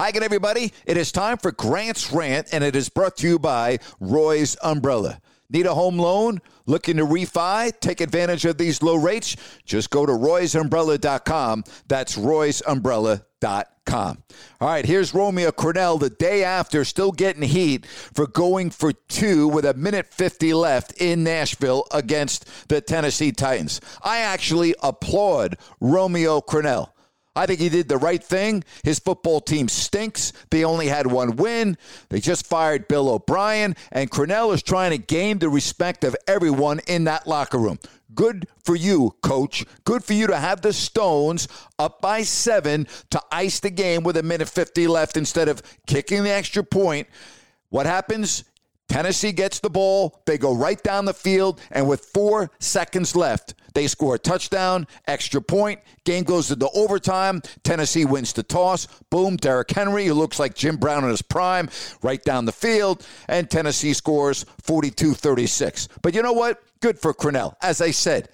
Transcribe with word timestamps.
Hi 0.00 0.08
again, 0.08 0.22
everybody. 0.22 0.72
It 0.86 0.96
is 0.96 1.12
time 1.12 1.36
for 1.36 1.52
Grant's 1.52 2.10
Rant, 2.10 2.54
and 2.54 2.64
it 2.64 2.74
is 2.74 2.88
brought 2.88 3.18
to 3.18 3.28
you 3.28 3.38
by 3.38 3.80
Roy's 4.00 4.56
Umbrella. 4.62 5.20
Need 5.50 5.66
a 5.66 5.74
home 5.74 5.98
loan? 5.98 6.40
Looking 6.64 6.96
to 6.96 7.04
refi? 7.04 7.78
Take 7.80 8.00
advantage 8.00 8.46
of 8.46 8.56
these 8.56 8.82
low 8.82 8.96
rates? 8.96 9.36
Just 9.66 9.90
go 9.90 10.06
to 10.06 10.12
roysumbrella.com. 10.12 11.64
That's 11.86 12.16
roysumbrella.com. 12.16 14.22
All 14.62 14.68
right, 14.68 14.86
here's 14.86 15.12
Romeo 15.12 15.50
Crennel 15.50 16.00
the 16.00 16.08
day 16.08 16.44
after, 16.44 16.82
still 16.86 17.12
getting 17.12 17.42
heat 17.42 17.84
for 17.84 18.26
going 18.26 18.70
for 18.70 18.94
two 18.94 19.48
with 19.48 19.66
a 19.66 19.74
minute 19.74 20.06
50 20.06 20.54
left 20.54 20.92
in 20.92 21.24
Nashville 21.24 21.84
against 21.92 22.48
the 22.70 22.80
Tennessee 22.80 23.32
Titans. 23.32 23.82
I 24.02 24.20
actually 24.20 24.74
applaud 24.82 25.58
Romeo 25.78 26.40
Crennel. 26.40 26.88
I 27.40 27.46
think 27.46 27.58
he 27.58 27.70
did 27.70 27.88
the 27.88 27.96
right 27.96 28.22
thing. 28.22 28.64
His 28.84 28.98
football 28.98 29.40
team 29.40 29.68
stinks. 29.68 30.34
They 30.50 30.62
only 30.62 30.88
had 30.88 31.06
one 31.06 31.36
win. 31.36 31.78
They 32.10 32.20
just 32.20 32.46
fired 32.46 32.86
Bill 32.86 33.08
O'Brien, 33.08 33.76
and 33.90 34.10
Crennel 34.10 34.52
is 34.52 34.62
trying 34.62 34.90
to 34.90 34.98
gain 34.98 35.38
the 35.38 35.48
respect 35.48 36.04
of 36.04 36.14
everyone 36.26 36.80
in 36.86 37.04
that 37.04 37.26
locker 37.26 37.56
room. 37.56 37.78
Good 38.14 38.46
for 38.62 38.76
you, 38.76 39.14
coach. 39.22 39.64
Good 39.84 40.04
for 40.04 40.12
you 40.12 40.26
to 40.26 40.36
have 40.36 40.60
the 40.60 40.74
Stones 40.74 41.48
up 41.78 42.02
by 42.02 42.24
seven 42.24 42.86
to 43.08 43.22
ice 43.32 43.60
the 43.60 43.70
game 43.70 44.02
with 44.02 44.18
a 44.18 44.22
minute 44.22 44.50
50 44.50 44.86
left 44.86 45.16
instead 45.16 45.48
of 45.48 45.62
kicking 45.86 46.24
the 46.24 46.30
extra 46.30 46.62
point. 46.62 47.08
What 47.70 47.86
happens? 47.86 48.44
Tennessee 48.90 49.30
gets 49.30 49.60
the 49.60 49.70
ball. 49.70 50.20
They 50.26 50.36
go 50.36 50.52
right 50.52 50.82
down 50.82 51.04
the 51.04 51.14
field, 51.14 51.60
and 51.70 51.88
with 51.88 52.06
four 52.06 52.50
seconds 52.58 53.14
left, 53.14 53.54
they 53.72 53.86
score 53.86 54.16
a 54.16 54.18
touchdown, 54.18 54.88
extra 55.06 55.40
point. 55.40 55.78
Game 56.04 56.24
goes 56.24 56.50
into 56.50 56.68
overtime. 56.70 57.40
Tennessee 57.62 58.04
wins 58.04 58.32
the 58.32 58.42
toss. 58.42 58.88
Boom, 59.08 59.36
Derrick 59.36 59.70
Henry, 59.70 60.06
who 60.06 60.14
looks 60.14 60.40
like 60.40 60.56
Jim 60.56 60.76
Brown 60.76 61.04
in 61.04 61.10
his 61.10 61.22
prime, 61.22 61.70
right 62.02 62.20
down 62.24 62.46
the 62.46 62.52
field, 62.52 63.06
and 63.28 63.48
Tennessee 63.48 63.92
scores 63.92 64.44
42 64.62 65.14
36. 65.14 65.86
But 66.02 66.12
you 66.12 66.22
know 66.22 66.32
what? 66.32 66.60
Good 66.80 66.98
for 66.98 67.14
Crennel. 67.14 67.54
As 67.62 67.80
I 67.80 67.92
said, 67.92 68.28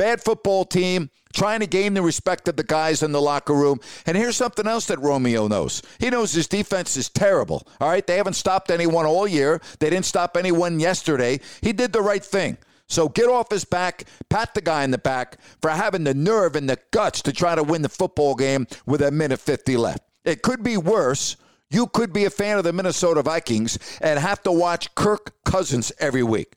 bad 0.00 0.24
football 0.24 0.64
team 0.64 1.10
trying 1.34 1.60
to 1.60 1.66
gain 1.66 1.92
the 1.92 2.00
respect 2.00 2.48
of 2.48 2.56
the 2.56 2.64
guys 2.64 3.02
in 3.02 3.12
the 3.12 3.20
locker 3.20 3.52
room. 3.52 3.78
And 4.06 4.16
here's 4.16 4.34
something 4.34 4.66
else 4.66 4.86
that 4.86 4.98
Romeo 4.98 5.46
knows. 5.46 5.82
He 5.98 6.08
knows 6.08 6.32
his 6.32 6.48
defense 6.48 6.96
is 6.96 7.10
terrible. 7.10 7.68
All 7.82 7.90
right, 7.90 8.06
they 8.06 8.16
haven't 8.16 8.32
stopped 8.32 8.70
anyone 8.70 9.04
all 9.04 9.28
year. 9.28 9.60
They 9.78 9.90
didn't 9.90 10.06
stop 10.06 10.38
anyone 10.38 10.80
yesterday. 10.80 11.40
He 11.60 11.74
did 11.74 11.92
the 11.92 12.00
right 12.00 12.24
thing. 12.24 12.56
So 12.88 13.10
get 13.10 13.28
off 13.28 13.50
his 13.50 13.66
back, 13.66 14.04
pat 14.30 14.54
the 14.54 14.62
guy 14.62 14.84
in 14.84 14.90
the 14.90 14.96
back 14.96 15.36
for 15.60 15.68
having 15.68 16.04
the 16.04 16.14
nerve 16.14 16.56
and 16.56 16.68
the 16.68 16.78
guts 16.92 17.20
to 17.22 17.32
try 17.32 17.54
to 17.54 17.62
win 17.62 17.82
the 17.82 17.90
football 17.90 18.34
game 18.34 18.66
with 18.86 19.02
a 19.02 19.10
minute 19.10 19.38
50 19.38 19.76
left. 19.76 20.02
It 20.24 20.40
could 20.40 20.62
be 20.62 20.78
worse. 20.78 21.36
You 21.68 21.88
could 21.88 22.14
be 22.14 22.24
a 22.24 22.30
fan 22.30 22.56
of 22.56 22.64
the 22.64 22.72
Minnesota 22.72 23.22
Vikings 23.22 23.78
and 24.00 24.18
have 24.18 24.42
to 24.44 24.50
watch 24.50 24.94
Kirk 24.94 25.34
Cousins 25.44 25.92
every 25.98 26.22
week. 26.22 26.54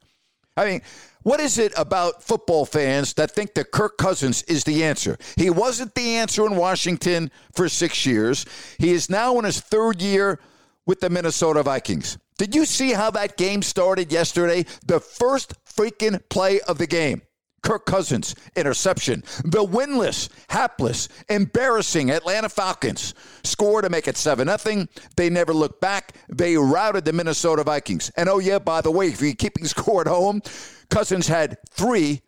I 0.55 0.65
mean, 0.65 0.81
what 1.23 1.39
is 1.39 1.57
it 1.57 1.73
about 1.77 2.21
football 2.21 2.65
fans 2.65 3.13
that 3.13 3.31
think 3.31 3.53
that 3.55 3.71
Kirk 3.71 3.97
Cousins 3.97 4.43
is 4.43 4.63
the 4.63 4.83
answer? 4.83 5.17
He 5.35 5.49
wasn't 5.49 5.95
the 5.95 6.15
answer 6.15 6.45
in 6.45 6.55
Washington 6.55 7.31
for 7.53 7.67
six 7.69 8.05
years. 8.05 8.45
He 8.77 8.91
is 8.91 9.09
now 9.09 9.39
in 9.39 9.45
his 9.45 9.59
third 9.59 10.01
year 10.01 10.39
with 10.85 10.99
the 10.99 11.09
Minnesota 11.09 11.63
Vikings. 11.63 12.17
Did 12.37 12.55
you 12.55 12.65
see 12.65 12.93
how 12.93 13.09
that 13.11 13.37
game 13.37 13.61
started 13.61 14.11
yesterday? 14.11 14.65
The 14.85 14.99
first 14.99 15.53
freaking 15.65 16.21
play 16.29 16.59
of 16.61 16.77
the 16.77 16.87
game. 16.87 17.21
Kirk 17.63 17.85
Cousins, 17.85 18.35
interception. 18.55 19.23
The 19.43 19.63
winless, 19.63 20.29
hapless, 20.49 21.09
embarrassing 21.29 22.11
Atlanta 22.11 22.49
Falcons 22.49 23.15
score 23.43 23.81
to 23.81 23.89
make 23.89 24.07
it 24.07 24.17
7 24.17 24.47
0. 24.57 24.85
They 25.15 25.29
never 25.29 25.53
looked 25.53 25.81
back. 25.81 26.15
They 26.29 26.57
routed 26.57 27.05
the 27.05 27.13
Minnesota 27.13 27.63
Vikings. 27.63 28.11
And 28.15 28.29
oh, 28.29 28.39
yeah, 28.39 28.59
by 28.59 28.81
the 28.81 28.91
way, 28.91 29.07
if 29.07 29.21
you're 29.21 29.33
keeping 29.33 29.65
score 29.65 30.01
at 30.01 30.07
home, 30.07 30.41
Cousins 30.89 31.27
had 31.27 31.57
three, 31.71 32.21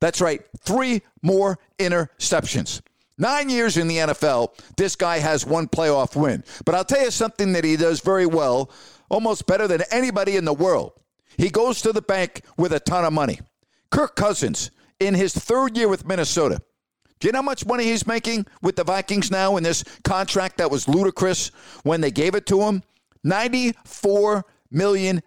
that's 0.00 0.20
right, 0.20 0.40
three 0.60 1.02
more 1.22 1.58
interceptions. 1.78 2.80
Nine 3.18 3.50
years 3.50 3.76
in 3.76 3.88
the 3.88 3.96
NFL, 3.96 4.50
this 4.76 4.94
guy 4.96 5.18
has 5.18 5.44
one 5.44 5.66
playoff 5.66 6.14
win. 6.14 6.44
But 6.64 6.76
I'll 6.76 6.84
tell 6.84 7.02
you 7.02 7.10
something 7.10 7.52
that 7.52 7.64
he 7.64 7.76
does 7.76 8.00
very 8.00 8.26
well, 8.26 8.70
almost 9.10 9.46
better 9.46 9.66
than 9.66 9.82
anybody 9.90 10.36
in 10.36 10.44
the 10.44 10.54
world. 10.54 10.92
He 11.36 11.50
goes 11.50 11.82
to 11.82 11.92
the 11.92 12.02
bank 12.02 12.42
with 12.56 12.72
a 12.72 12.80
ton 12.80 13.04
of 13.04 13.12
money. 13.12 13.40
Kirk 13.90 14.16
Cousins, 14.16 14.70
in 15.00 15.14
his 15.14 15.34
third 15.34 15.76
year 15.76 15.88
with 15.88 16.06
Minnesota, 16.06 16.60
do 17.20 17.26
you 17.26 17.32
know 17.32 17.38
how 17.38 17.42
much 17.42 17.66
money 17.66 17.84
he's 17.84 18.06
making 18.06 18.46
with 18.62 18.76
the 18.76 18.84
Vikings 18.84 19.30
now 19.30 19.56
in 19.56 19.64
this 19.64 19.82
contract 20.04 20.58
that 20.58 20.70
was 20.70 20.88
ludicrous 20.88 21.50
when 21.82 22.00
they 22.00 22.10
gave 22.10 22.34
it 22.34 22.46
to 22.46 22.62
him? 22.62 22.82
$94 23.24 24.44
million. 24.70 25.22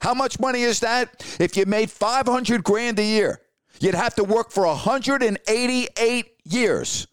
How 0.00 0.14
much 0.14 0.40
money 0.40 0.62
is 0.62 0.80
that? 0.80 1.36
If 1.38 1.56
you 1.56 1.66
made 1.66 1.90
500 1.90 2.64
grand 2.64 2.98
a 2.98 3.04
year, 3.04 3.40
you'd 3.80 3.94
have 3.94 4.14
to 4.14 4.24
work 4.24 4.50
for 4.50 4.66
188 4.66 6.26
years. 6.44 7.06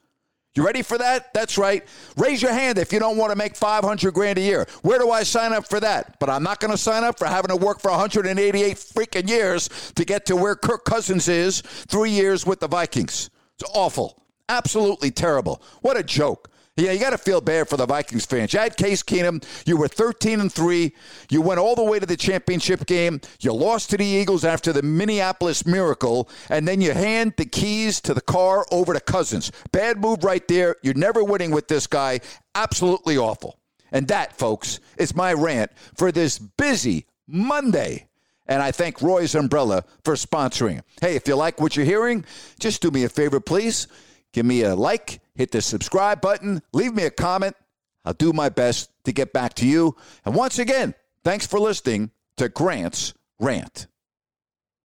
You 0.55 0.65
ready 0.65 0.83
for 0.83 0.97
that? 0.97 1.33
That's 1.33 1.57
right. 1.57 1.85
Raise 2.15 2.41
your 2.41 2.53
hand 2.53 2.77
if 2.77 2.93
you 2.93 2.99
don't 2.99 3.17
want 3.17 3.31
to 3.31 3.35
make 3.35 3.57
500 3.57 4.13
grand 4.13 4.37
a 4.37 4.41
year. 4.41 4.65
Where 4.83 4.97
do 4.97 5.11
I 5.11 5.23
sign 5.23 5.51
up 5.51 5.67
for 5.67 5.81
that? 5.81 6.17
But 6.19 6.29
I'm 6.29 6.43
not 6.43 6.61
going 6.61 6.71
to 6.71 6.77
sign 6.77 7.03
up 7.03 7.19
for 7.19 7.25
having 7.25 7.49
to 7.49 7.57
work 7.57 7.81
for 7.81 7.91
188 7.91 8.77
freaking 8.77 9.27
years 9.27 9.69
to 9.95 10.05
get 10.05 10.25
to 10.27 10.37
where 10.37 10.55
Kirk 10.55 10.85
Cousins 10.85 11.27
is 11.27 11.59
three 11.61 12.11
years 12.11 12.45
with 12.45 12.61
the 12.61 12.69
Vikings. 12.69 13.29
It's 13.59 13.69
awful. 13.73 14.23
Absolutely 14.47 15.11
terrible. 15.11 15.61
What 15.81 15.97
a 15.97 16.03
joke. 16.03 16.49
Yeah, 16.77 16.91
you 16.91 16.99
got 16.99 17.11
to 17.11 17.17
feel 17.17 17.39
bad 17.39 17.69
for 17.69 17.77
the 17.77 17.85
Vikings 17.85 18.25
fans. 18.25 18.51
You 18.51 18.59
had 18.59 18.75
Case 18.75 19.01
Keenum. 19.01 19.41
You 19.65 19.77
were 19.77 19.87
13 19.87 20.41
and 20.41 20.51
3. 20.51 20.93
You 21.29 21.41
went 21.41 21.57
all 21.57 21.73
the 21.73 21.83
way 21.83 21.99
to 21.99 22.05
the 22.05 22.17
championship 22.17 22.85
game. 22.85 23.21
You 23.39 23.53
lost 23.53 23.91
to 23.91 23.97
the 23.97 24.03
Eagles 24.05 24.43
after 24.43 24.73
the 24.73 24.81
Minneapolis 24.81 25.65
miracle. 25.65 26.27
And 26.49 26.67
then 26.67 26.81
you 26.81 26.91
hand 26.91 27.35
the 27.37 27.45
keys 27.45 28.01
to 28.01 28.13
the 28.13 28.19
car 28.19 28.65
over 28.71 28.93
to 28.93 28.99
Cousins. 28.99 29.53
Bad 29.71 30.01
move 30.01 30.25
right 30.25 30.45
there. 30.49 30.75
You're 30.83 30.95
never 30.95 31.23
winning 31.23 31.51
with 31.51 31.69
this 31.69 31.87
guy. 31.87 32.19
Absolutely 32.55 33.17
awful. 33.17 33.57
And 33.93 34.09
that, 34.09 34.37
folks, 34.37 34.81
is 34.97 35.15
my 35.15 35.31
rant 35.31 35.71
for 35.95 36.11
this 36.11 36.39
busy 36.39 37.05
Monday. 37.25 38.09
And 38.47 38.61
I 38.61 38.73
thank 38.73 39.01
Roy's 39.01 39.33
Umbrella 39.33 39.85
for 40.03 40.15
sponsoring. 40.15 40.81
Hey, 40.99 41.15
if 41.15 41.25
you 41.25 41.37
like 41.37 41.61
what 41.61 41.77
you're 41.77 41.85
hearing, 41.85 42.25
just 42.59 42.81
do 42.81 42.91
me 42.91 43.05
a 43.05 43.09
favor, 43.09 43.39
please. 43.39 43.87
Give 44.35 44.45
me 44.45 44.63
a 44.63 44.75
like, 44.75 45.21
hit 45.35 45.51
the 45.51 45.61
subscribe 45.61 46.19
button, 46.19 46.61
leave 46.73 46.93
me 46.93 47.03
a 47.03 47.09
comment. 47.09 47.55
I'll 48.03 48.11
do 48.11 48.33
my 48.33 48.49
best 48.49 48.91
to 49.05 49.13
get 49.13 49.31
back 49.31 49.53
to 49.53 49.65
you. 49.65 49.95
And 50.25 50.35
once 50.35 50.59
again, 50.59 50.93
thanks 51.23 51.47
for 51.47 51.57
listening 51.57 52.11
to 52.35 52.49
Grant's 52.49 53.13
Rant. 53.39 53.87